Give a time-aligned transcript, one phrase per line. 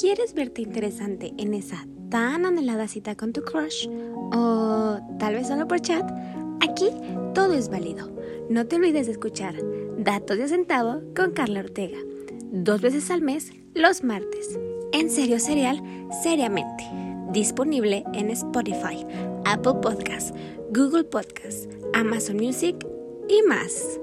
[0.00, 3.86] ¿Quieres verte interesante en esa tan anhelada cita con tu crush?
[4.32, 6.04] ¿O tal vez solo por chat?
[6.60, 6.88] Aquí
[7.32, 8.10] todo es válido.
[8.50, 9.54] No te olvides de escuchar
[9.96, 11.98] Datos de Centavo con Carla Ortega.
[12.50, 14.58] Dos veces al mes, los martes.
[14.92, 15.80] En serio serial,
[16.24, 16.84] seriamente.
[17.30, 19.06] Disponible en Spotify,
[19.44, 20.34] Apple Podcasts,
[20.72, 22.84] Google Podcasts, Amazon Music
[23.28, 24.00] y más.